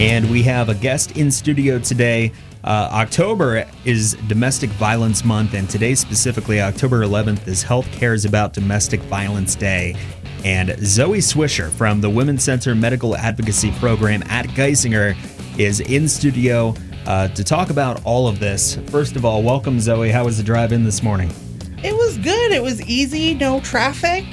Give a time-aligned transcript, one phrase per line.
[0.00, 2.32] And we have a guest in studio today.
[2.64, 8.54] Uh, October is Domestic Violence Month, and today, specifically, October 11th, is Health Cares About
[8.54, 9.94] Domestic Violence Day.
[10.42, 15.14] And Zoe Swisher from the Women's Center Medical Advocacy Program at Geisinger
[15.58, 16.74] is in studio
[17.04, 18.76] uh, to talk about all of this.
[18.86, 20.08] First of all, welcome, Zoe.
[20.08, 21.30] How was the drive in this morning?
[21.84, 22.52] It was good.
[22.52, 24.24] It was easy, no traffic.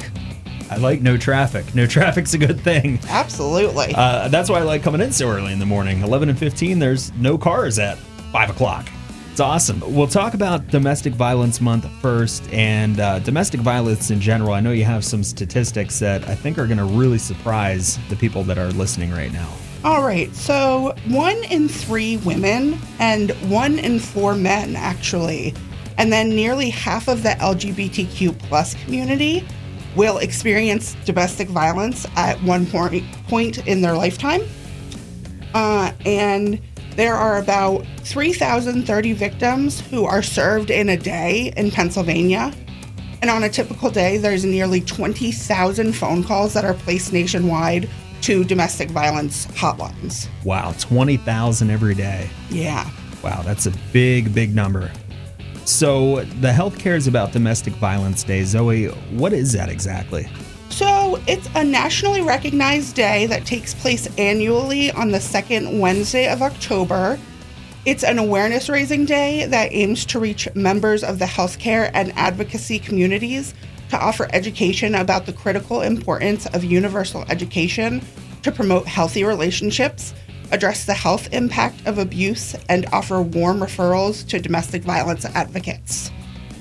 [0.70, 1.74] I like no traffic.
[1.74, 3.00] No traffic's a good thing.
[3.08, 3.94] Absolutely.
[3.96, 6.02] Uh, that's why I like coming in so early in the morning.
[6.02, 8.88] 11 and 15, there's no cars at 5 o'clock.
[9.32, 9.82] It's awesome.
[9.86, 14.54] We'll talk about Domestic Violence Month first and uh, domestic violence in general.
[14.54, 18.16] I know you have some statistics that I think are going to really surprise the
[18.16, 19.48] people that are listening right now.
[19.84, 20.34] All right.
[20.34, 25.54] So, one in three women and one in four men, actually,
[26.00, 29.48] and then nearly half of the LGBTQ plus community
[29.98, 34.42] will experience domestic violence at one point, point in their lifetime.
[35.54, 36.62] Uh, and
[36.96, 42.54] there are about 3,030 victims who are served in a day in Pennsylvania.
[43.22, 47.90] And on a typical day, there's nearly 20,000 phone calls that are placed nationwide
[48.22, 50.28] to domestic violence hotlines.
[50.44, 52.30] Wow, 20,000 every day.
[52.50, 52.90] Yeah.
[53.24, 54.92] Wow, that's a big, big number.
[55.68, 60.26] So, the Health Cares About Domestic Violence Day, Zoe, what is that exactly?
[60.70, 66.42] So, it's a nationally recognized day that takes place annually on the second Wednesday of
[66.42, 67.20] October.
[67.86, 72.80] It's an awareness raising day that aims to reach members of the healthcare and advocacy
[72.80, 73.54] communities
[73.90, 78.02] to offer education about the critical importance of universal education
[78.44, 80.14] to promote healthy relationships
[80.52, 86.12] address the health impact of abuse, and offer warm referrals to domestic violence advocates.